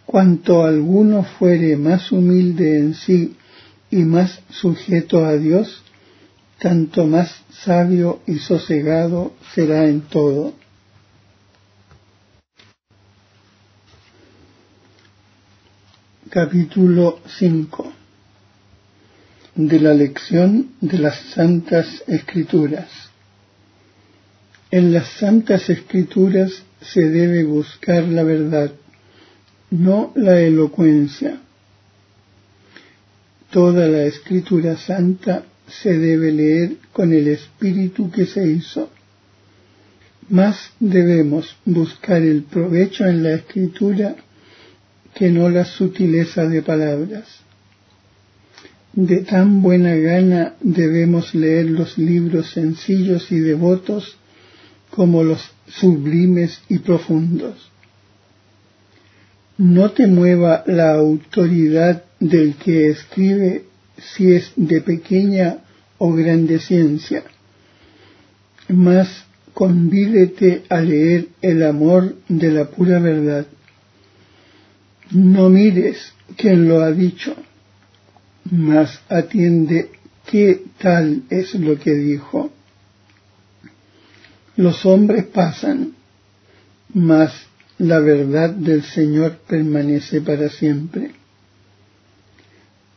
Cuanto 0.05 0.65
alguno 0.65 1.25
fuere 1.25 1.77
más 1.77 2.13
humilde 2.13 2.79
en 2.79 2.95
sí 2.95 3.37
y 3.91 3.99
más 3.99 4.41
sujeto 4.51 5.25
a 5.25 5.35
Dios, 5.37 5.83
tanto 6.59 7.07
más 7.07 7.43
sabio 7.51 8.21
y 8.27 8.39
sosegado 8.39 9.33
será 9.55 9.87
en 9.87 10.03
todo. 10.03 10.55
Capítulo 16.29 17.21
5 17.27 17.93
de 19.55 19.81
la 19.81 19.93
lección 19.93 20.71
de 20.81 20.99
las 20.99 21.17
Santas 21.35 22.03
Escrituras. 22.07 23.12
En 24.73 24.91
las 24.91 25.09
Santas 25.19 25.69
Escrituras 25.69 26.63
se 26.81 27.11
debe 27.11 27.45
buscar 27.45 28.05
la 28.05 28.23
verdad, 28.23 28.73
no 29.71 30.15
la 30.17 30.41
elocuencia. 30.41 31.43
Toda 33.51 33.87
la 33.87 34.05
Escritura 34.05 34.79
Santa 34.79 35.45
se 35.69 35.99
debe 35.99 36.33
leer 36.33 36.77
con 36.91 37.13
el 37.13 37.29
espíritu 37.29 38.11
que 38.11 38.25
se 38.25 38.51
hizo. 38.51 38.91
Más 40.31 40.73
debemos 40.81 41.55
buscar 41.67 42.23
el 42.23 42.45
provecho 42.45 43.05
en 43.05 43.23
la 43.23 43.35
Escritura 43.35 44.17
que 45.15 45.31
no 45.31 45.51
la 45.51 45.67
sutileza 45.67 46.49
de 46.49 46.63
palabras. 46.63 47.29
De 48.95 49.19
tan 49.19 49.61
buena 49.61 49.95
gana 49.97 50.55
debemos 50.63 51.35
leer 51.35 51.67
los 51.67 51.99
libros 51.99 52.53
sencillos 52.53 53.31
y 53.31 53.39
devotos 53.39 54.17
como 54.95 55.25
los 55.25 55.51
sublimes 55.69 56.61
y 56.69 56.79
profundos. 56.79 57.71
No 59.57 59.91
te 59.93 60.07
mueva 60.07 60.65
la 60.67 60.93
autoridad 60.93 62.05
del 62.21 62.57
que 62.57 62.91
escribe 62.91 63.65
si 63.97 64.33
es 64.33 64.53
de 64.57 64.83
pequeña 64.83 65.59
o 65.97 66.13
grande 66.13 66.59
ciencia, 66.59 67.25
mas 68.69 69.25
convídete 69.55 70.65
a 70.69 70.81
leer 70.81 71.29
el 71.41 71.63
amor 71.63 72.17
de 72.29 72.51
la 72.51 72.67
pura 72.67 72.99
verdad. 72.99 73.47
No 75.11 75.49
mires 75.49 76.13
quién 76.37 76.69
lo 76.69 76.83
ha 76.83 76.93
dicho, 76.93 77.35
mas 78.51 79.01
atiende 79.09 79.91
qué 80.31 80.63
tal 80.79 81.23
es 81.31 81.55
lo 81.55 81.79
que 81.79 81.95
dijo 81.95 82.51
los 84.63 84.87
hombres 84.87 85.25
pasan, 85.25 85.95
mas 86.95 87.33
la 87.79 87.99
verdad 87.99 88.51
del 88.51 88.83
Señor 88.85 89.39
permanece 89.49 90.21
para 90.21 90.49
siempre. 90.49 91.11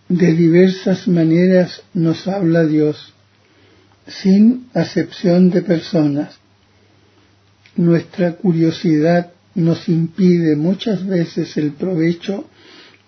De 0.07 0.33
diversas 0.33 1.07
maneras 1.07 1.81
nos 1.93 2.27
habla 2.27 2.65
Dios, 2.65 3.13
sin 4.07 4.67
acepción 4.75 5.49
de 5.49 5.63
personas. 5.63 6.37
Nuestra 7.75 8.33
curiosidad 8.33 9.31
nos 9.55 9.89
impide 9.89 10.55
muchas 10.55 11.05
veces 11.07 11.57
el 11.57 11.71
provecho 11.71 12.47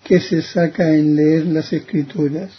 que 0.02 0.20
se 0.20 0.42
saca 0.42 0.96
en 0.96 1.14
leer 1.14 1.46
las 1.46 1.72
escrituras. 1.72 2.50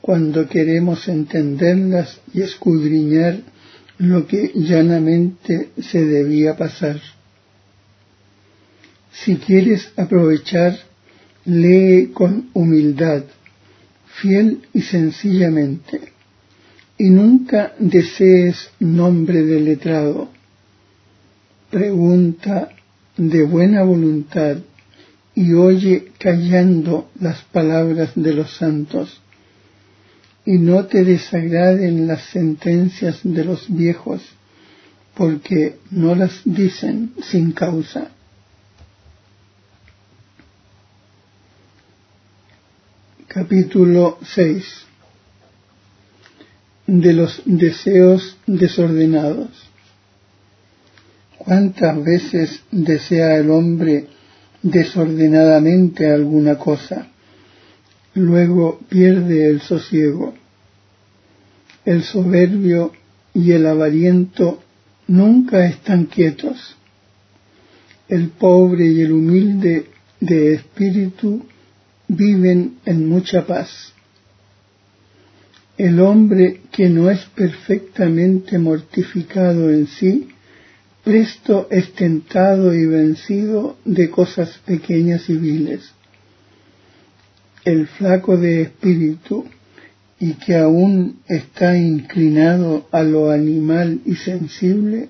Cuando 0.00 0.48
queremos 0.48 1.06
entenderlas 1.06 2.20
y 2.34 2.42
escudriñar 2.42 3.52
lo 4.02 4.26
que 4.26 4.50
llanamente 4.56 5.70
se 5.78 6.04
debía 6.04 6.56
pasar. 6.56 7.00
Si 9.12 9.36
quieres 9.36 9.92
aprovechar, 9.96 10.76
lee 11.44 12.10
con 12.12 12.50
humildad, 12.52 13.22
fiel 14.20 14.62
y 14.74 14.82
sencillamente, 14.82 16.00
y 16.98 17.10
nunca 17.10 17.74
desees 17.78 18.70
nombre 18.80 19.44
de 19.44 19.60
letrado. 19.60 20.30
Pregunta 21.70 22.70
de 23.16 23.44
buena 23.44 23.84
voluntad 23.84 24.56
y 25.36 25.52
oye 25.52 26.08
callando 26.18 27.08
las 27.20 27.42
palabras 27.44 28.10
de 28.16 28.34
los 28.34 28.56
santos 28.56 29.21
y 30.44 30.58
no 30.58 30.86
te 30.86 31.04
desagraden 31.04 32.06
las 32.06 32.22
sentencias 32.30 33.20
de 33.22 33.44
los 33.44 33.66
viejos, 33.68 34.22
porque 35.14 35.78
no 35.90 36.14
las 36.14 36.40
dicen 36.44 37.12
sin 37.22 37.52
causa. 37.52 38.10
Capítulo 43.28 44.18
6 44.22 44.86
de 46.86 47.12
los 47.12 47.42
deseos 47.46 48.36
desordenados. 48.46 49.48
¿Cuántas 51.38 52.04
veces 52.04 52.62
desea 52.70 53.36
el 53.36 53.50
hombre 53.50 54.06
desordenadamente 54.62 56.10
alguna 56.10 56.58
cosa? 56.58 57.11
Luego 58.14 58.80
pierde 58.88 59.48
el 59.48 59.60
sosiego. 59.62 60.34
El 61.84 62.02
soberbio 62.02 62.92
y 63.34 63.52
el 63.52 63.66
avariento 63.66 64.62
nunca 65.08 65.66
están 65.66 66.06
quietos. 66.06 66.76
El 68.08 68.28
pobre 68.28 68.86
y 68.86 69.00
el 69.00 69.12
humilde 69.12 69.86
de 70.20 70.54
espíritu 70.54 71.46
viven 72.08 72.76
en 72.84 73.08
mucha 73.08 73.46
paz. 73.46 73.92
El 75.78 75.98
hombre 76.00 76.60
que 76.70 76.88
no 76.90 77.10
es 77.10 77.24
perfectamente 77.34 78.58
mortificado 78.58 79.70
en 79.70 79.86
sí, 79.86 80.28
presto 81.02 81.66
es 81.70 81.92
tentado 81.94 82.74
y 82.74 82.86
vencido 82.86 83.76
de 83.84 84.10
cosas 84.10 84.58
pequeñas 84.66 85.28
y 85.30 85.36
viles. 85.36 85.92
El 87.64 87.86
flaco 87.86 88.36
de 88.36 88.62
espíritu 88.62 89.44
y 90.18 90.34
que 90.34 90.56
aún 90.56 91.20
está 91.26 91.76
inclinado 91.76 92.86
a 92.92 93.02
lo 93.02 93.30
animal 93.30 94.00
y 94.04 94.14
sensible, 94.14 95.08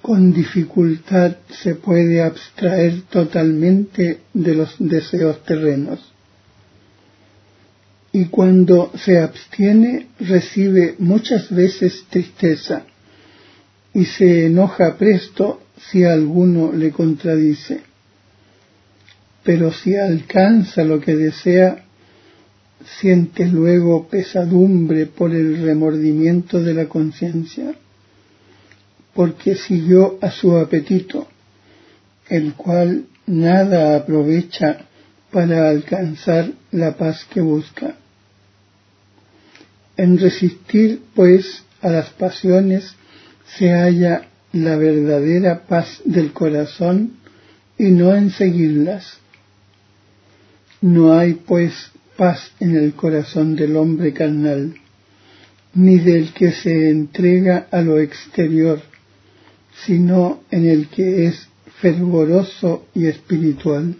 con 0.00 0.32
dificultad 0.32 1.36
se 1.62 1.76
puede 1.76 2.22
abstraer 2.22 3.02
totalmente 3.02 4.20
de 4.34 4.54
los 4.54 4.74
deseos 4.78 5.44
terrenos. 5.44 6.12
Y 8.12 8.26
cuando 8.26 8.92
se 8.96 9.18
abstiene 9.18 10.08
recibe 10.18 10.96
muchas 10.98 11.48
veces 11.54 12.04
tristeza 12.10 12.84
y 13.94 14.04
se 14.04 14.46
enoja 14.46 14.96
presto 14.96 15.62
si 15.90 16.04
alguno 16.04 16.72
le 16.72 16.90
contradice. 16.90 17.80
Pero 19.44 19.72
si 19.72 19.96
alcanza 19.96 20.84
lo 20.84 21.00
que 21.00 21.16
desea, 21.16 21.84
siente 23.00 23.46
luego 23.46 24.08
pesadumbre 24.08 25.06
por 25.06 25.34
el 25.34 25.62
remordimiento 25.62 26.60
de 26.60 26.74
la 26.74 26.88
conciencia 26.88 27.74
porque 29.14 29.56
siguió 29.56 30.18
a 30.20 30.30
su 30.30 30.56
apetito, 30.56 31.26
el 32.28 32.54
cual 32.54 33.06
nada 33.26 33.96
aprovecha 33.96 34.86
para 35.30 35.68
alcanzar 35.68 36.50
la 36.70 36.96
paz 36.96 37.26
que 37.32 37.40
busca. 37.40 37.94
En 39.96 40.18
resistir, 40.18 41.02
pues, 41.14 41.64
a 41.82 41.90
las 41.90 42.10
pasiones 42.10 42.94
se 43.56 43.70
halla 43.70 44.28
la 44.52 44.76
verdadera 44.76 45.64
paz 45.66 46.00
del 46.04 46.32
corazón 46.32 47.14
y 47.78 47.90
no 47.90 48.14
en 48.14 48.30
seguirlas. 48.30 49.18
No 50.82 51.16
hay, 51.16 51.34
pues, 51.34 51.92
paz 52.16 52.50
en 52.58 52.76
el 52.76 52.94
corazón 52.94 53.54
del 53.54 53.76
hombre 53.76 54.12
carnal, 54.12 54.74
ni 55.74 55.98
del 55.98 56.32
que 56.34 56.50
se 56.50 56.90
entrega 56.90 57.68
a 57.70 57.80
lo 57.82 58.00
exterior, 58.00 58.82
sino 59.86 60.42
en 60.50 60.68
el 60.68 60.88
que 60.88 61.26
es 61.28 61.48
fervoroso 61.80 62.86
y 62.94 63.06
espiritual. 63.06 63.96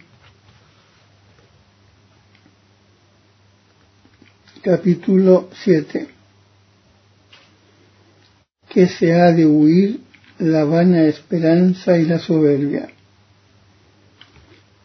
Capítulo 4.61 5.49
7 5.63 6.07
Que 8.69 8.87
se 8.87 9.13
ha 9.13 9.31
de 9.31 9.45
huir 9.45 10.01
la 10.39 10.65
vana 10.65 11.03
esperanza 11.03 11.97
y 11.97 12.05
la 12.05 12.19
soberbia. 12.19 12.89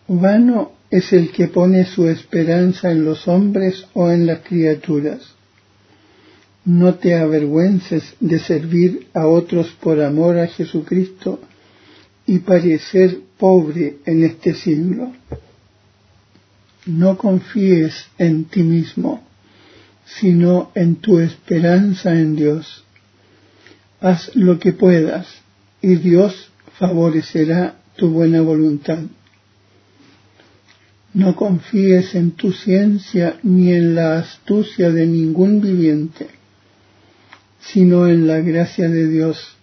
Vano 0.07 0.78
es 0.91 1.13
el 1.13 1.31
que 1.31 1.49
pone 1.49 1.85
su 1.85 2.09
esperanza 2.09 2.91
en 2.91 3.05
los 3.05 3.29
hombres 3.29 3.87
o 3.95 4.11
en 4.11 4.27
las 4.27 4.41
criaturas 4.41 5.39
no 6.69 6.97
te 6.97 7.15
avergüences 7.15 8.15
de 8.21 8.39
servir 8.39 9.07
a 9.15 9.27
otros 9.27 9.69
por 9.81 10.03
amor 10.03 10.39
a 10.39 10.49
Jesucristo 10.49 11.41
y 12.27 12.41
parecer 12.41 13.21
pobre 13.39 13.97
en 14.05 14.23
este 14.23 14.53
siglo. 14.53 15.15
No 16.85 17.17
confíes 17.17 18.09
en 18.19 18.45
ti 18.45 18.63
mismo, 18.63 19.23
sino 20.05 20.71
en 20.75 20.97
tu 20.97 21.21
esperanza 21.21 22.13
en 22.13 22.37
Dios. 22.37 22.85
Haz 24.03 24.37
lo 24.37 24.59
que 24.59 24.75
puedas 24.75 25.27
y 25.81 25.97
Dios 25.97 26.51
favorecerá 26.79 27.77
tu 27.97 28.11
buena 28.11 28.43
voluntad. 28.43 28.99
No 31.19 31.35
confíes 31.35 32.15
en 32.15 32.31
tu 32.31 32.53
ciencia 32.53 33.27
ni 33.43 33.73
en 33.73 33.97
la 33.97 34.19
astucia 34.19 34.91
de 34.91 35.05
ningún 35.07 35.61
viviente 35.61 36.39
sino 37.61 38.07
en 38.09 38.27
la 38.27 38.41
gracia 38.41 38.89
de 38.89 39.09
Dios, 39.09 39.57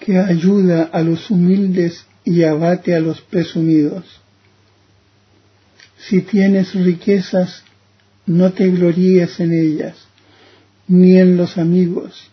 que 0.00 0.18
ayuda 0.18 0.90
a 0.92 1.00
los 1.02 1.30
humildes 1.30 2.04
y 2.24 2.42
abate 2.42 2.94
a 2.94 3.00
los 3.00 3.20
presumidos. 3.20 4.04
Si 5.98 6.20
tienes 6.22 6.74
riquezas, 6.74 7.64
no 8.26 8.52
te 8.52 8.70
gloríes 8.70 9.40
en 9.40 9.52
ellas, 9.52 9.96
ni 10.86 11.16
en 11.16 11.36
los 11.36 11.56
amigos, 11.56 12.30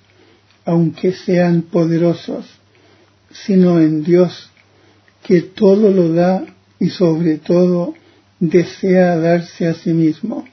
aunque 0.65 1.13
sean 1.13 1.61
poderosos, 1.63 2.45
sino 3.31 3.79
en 3.79 4.03
Dios, 4.03 4.49
que 5.23 5.41
todo 5.41 5.89
lo 5.89 6.13
da 6.13 6.45
y 6.79 6.89
sobre 6.89 7.37
todo 7.37 7.93
desea 8.39 9.17
darse 9.17 9.67
a 9.67 9.73
sí 9.73 9.93
mismo. 9.93 10.45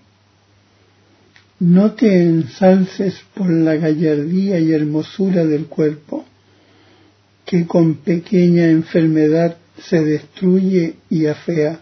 No 1.59 1.92
te 1.92 2.25
ensalces 2.25 3.23
por 3.35 3.51
la 3.51 3.77
gallardía 3.77 4.59
y 4.59 4.73
hermosura 4.73 5.45
del 5.45 5.66
cuerpo, 5.66 6.25
que 7.45 7.66
con 7.66 7.97
pequeña 7.97 8.66
enfermedad 8.66 9.57
se 9.79 10.03
destruye 10.03 10.97
y 11.09 11.27
afea. 11.27 11.81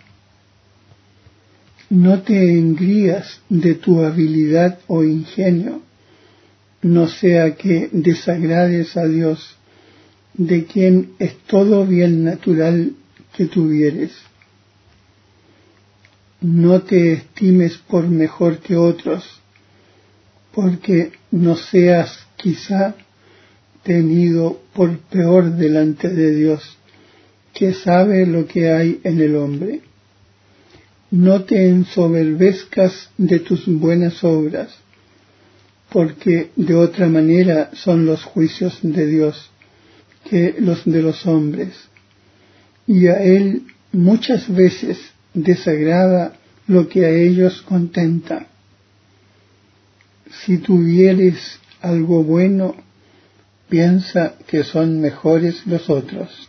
No 1.89 2.23
te 2.23 2.59
engrías 2.59 3.41
de 3.49 3.75
tu 3.75 4.01
habilidad 4.01 4.79
o 4.87 5.03
ingenio, 5.03 5.83
no 6.83 7.09
sea 7.09 7.57
que 7.57 7.89
desagrades 7.93 8.97
a 8.97 9.07
Dios, 9.07 9.57
de 10.35 10.65
quien 10.65 11.13
es 11.19 11.37
todo 11.47 11.87
bien 11.87 12.25
natural 12.25 12.93
que 13.37 13.47
tuvieres. 13.47 14.13
No 16.40 16.81
te 16.83 17.12
estimes 17.12 17.76
por 17.76 18.09
mejor 18.09 18.59
que 18.59 18.76
otros, 18.76 19.40
porque 20.55 21.12
no 21.31 21.57
seas 21.57 22.26
quizá 22.37 22.94
tenido 23.83 24.61
por 24.72 24.98
peor 24.98 25.53
delante 25.57 26.09
de 26.09 26.35
Dios, 26.35 26.79
que 27.53 27.74
sabe 27.74 28.26
lo 28.26 28.46
que 28.46 28.70
hay 28.70 29.00
en 29.05 29.20
el 29.20 29.37
hombre. 29.37 29.83
No 31.11 31.44
te 31.44 31.68
ensoberbezcas 31.68 33.11
de 33.18 33.40
tus 33.40 33.66
buenas 33.66 34.24
obras, 34.24 34.74
porque 35.92 36.50
de 36.57 36.74
otra 36.74 37.09
manera 37.09 37.70
son 37.74 38.07
los 38.07 38.22
juicios 38.22 38.79
de 38.83 39.07
Dios 39.07 39.50
que 40.29 40.55
los 40.59 40.85
de 40.85 41.03
los 41.03 41.26
hombres, 41.26 41.74
y 42.87 43.09
a 43.09 43.22
Él 43.22 43.64
muchas 43.92 44.48
veces 44.53 44.98
desagrada 45.35 46.35
lo 46.66 46.88
que 46.88 47.05
a 47.05 47.11
ellos 47.11 47.62
contenta 47.62 48.47
si 50.45 50.59
tuvieres 50.59 51.59
algo 51.81 52.23
bueno, 52.23 52.75
piensa 53.69 54.35
que 54.47 54.64
son 54.64 55.01
mejores 55.01 55.66
los 55.66 55.90
otros, 55.90 56.49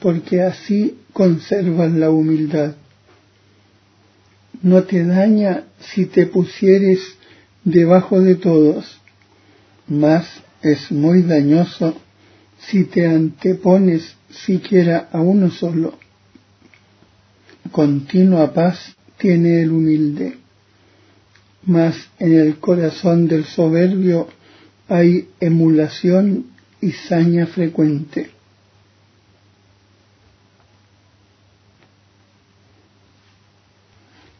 porque 0.00 0.42
así 0.42 0.98
conservan 1.12 2.00
la 2.00 2.10
humildad. 2.10 2.74
No 4.62 4.84
te 4.84 5.04
daña 5.04 5.64
si 5.80 6.06
te 6.06 6.26
pusieres 6.26 7.00
debajo 7.64 8.20
de 8.20 8.36
todos, 8.36 9.00
mas 9.88 10.26
es 10.62 10.90
muy 10.92 11.22
dañoso 11.22 11.96
si 12.68 12.84
te 12.84 13.06
antepones 13.06 14.14
siquiera 14.30 15.08
a 15.12 15.20
uno 15.20 15.50
solo. 15.50 15.98
Continua 17.72 18.52
paz 18.52 18.94
tiene 19.18 19.62
el 19.62 19.72
humilde 19.72 20.42
mas 21.64 21.96
en 22.18 22.34
el 22.40 22.58
corazón 22.58 23.28
del 23.28 23.44
soberbio 23.44 24.28
hay 24.88 25.28
emulación 25.40 26.46
y 26.80 26.90
saña 26.90 27.46
frecuente. 27.46 28.30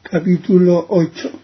Capítulo 0.02 0.86
8 0.88 1.38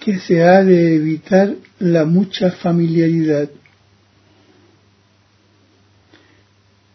que 0.00 0.20
se 0.20 0.40
ha 0.42 0.62
de 0.62 0.94
evitar 0.94 1.56
la 1.80 2.04
mucha 2.04 2.52
familiaridad. 2.52 3.50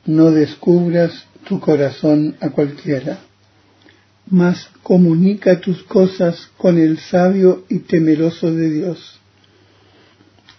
No 0.06 0.32
descubras 0.32 1.26
tu 1.48 1.60
corazón 1.60 2.36
a 2.40 2.50
cualquiera, 2.50 3.20
mas 4.30 4.70
comunica 4.84 5.60
tus 5.60 5.84
cosas 5.84 6.50
con 6.58 6.78
el 6.78 7.00
sabio 7.00 7.66
y 7.70 7.80
temeroso 7.80 8.52
de 8.54 8.70
Dios. 8.70 9.20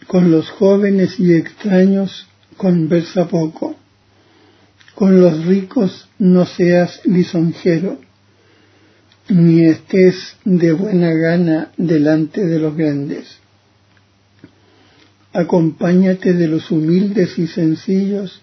Con 0.07 0.31
los 0.31 0.51
jóvenes 0.51 1.19
y 1.19 1.35
extraños 1.35 2.27
conversa 2.57 3.29
poco. 3.29 3.77
Con 4.95 5.21
los 5.21 5.47
ricos 5.47 6.09
no 6.19 6.45
seas 6.45 7.01
lisonjero, 7.05 7.99
ni 9.29 9.65
estés 9.65 10.37
de 10.45 10.73
buena 10.73 11.13
gana 11.13 11.73
delante 11.79 12.45
de 12.45 12.59
los 12.59 12.77
grandes. 12.77 13.39
Acompáñate 15.33 16.35
de 16.35 16.47
los 16.47 16.71
humildes 16.71 17.39
y 17.39 17.47
sencillos 17.47 18.43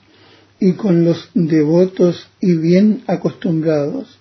y 0.59 0.73
con 0.73 1.05
los 1.05 1.29
devotos 1.33 2.27
y 2.41 2.55
bien 2.55 3.03
acostumbrados, 3.07 4.19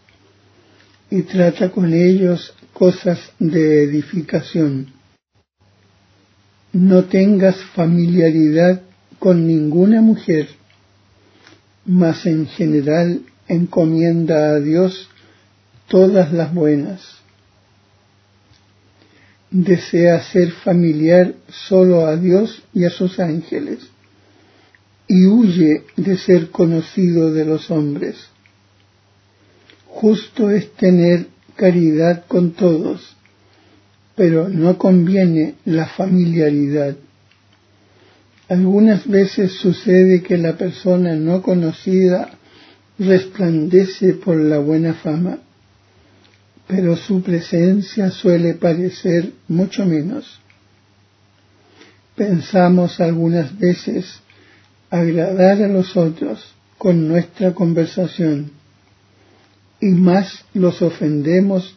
y 1.11 1.23
trata 1.23 1.71
con 1.71 1.93
ellos 1.93 2.55
cosas 2.73 3.19
de 3.39 3.83
edificación. 3.85 4.93
No 6.73 7.05
tengas 7.05 7.57
familiaridad 7.75 8.83
con 9.19 9.47
ninguna 9.47 10.01
mujer, 10.01 10.49
mas 11.85 12.25
en 12.27 12.47
general 12.47 13.23
encomienda 13.49 14.51
a 14.51 14.61
Dios 14.61 15.09
todas 15.89 16.33
las 16.33 16.55
buenas. 16.55 17.01
Desea 19.51 20.23
ser 20.23 20.53
familiar 20.53 21.35
solo 21.49 22.07
a 22.07 22.17
Dios 22.17 22.63
y 22.75 22.85
a 22.85 22.91
sus 22.91 23.19
ángeles 23.19 23.89
y 25.09 25.27
huye 25.27 25.85
de 25.97 26.19
ser 26.19 26.51
conocido 26.51 27.33
de 27.33 27.47
los 27.47 27.71
hombres. 27.71 28.17
Justo 29.87 30.51
es 30.51 30.71
tener 30.75 31.27
caridad 31.57 32.27
con 32.27 32.53
todos, 32.53 33.17
pero 34.15 34.49
no 34.51 34.77
conviene 34.77 35.55
la 35.65 35.87
familiaridad. 35.87 36.95
Algunas 38.49 39.09
veces 39.09 39.53
sucede 39.53 40.23
que 40.23 40.37
la 40.37 40.57
persona 40.57 41.15
no 41.17 41.43
conocida 41.43 42.31
resplandece 42.99 44.15
por 44.15 44.37
la 44.37 44.59
buena 44.59 44.95
fama, 44.95 45.39
pero 46.67 46.97
su 46.97 47.23
presencia 47.23 48.11
suele 48.11 48.55
parecer 48.55 49.33
mucho 49.49 49.87
menos. 49.87 50.39
Pensamos 52.15 53.01
algunas 53.01 53.59
veces 53.59 54.21
agradar 54.91 55.63
a 55.63 55.69
los 55.69 55.97
otros 55.97 56.55
con 56.79 57.09
nuestra 57.09 57.55
conversación 57.55 58.53
y 59.81 59.87
más 59.87 60.45
los 60.55 60.83
ofendemos 60.83 61.77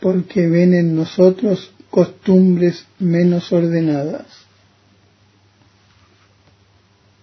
porque 0.00 0.46
ven 0.48 0.74
en 0.74 0.94
nosotros 0.94 1.72
costumbres 1.90 2.86
menos 2.98 3.52
ordenadas. 3.52 4.26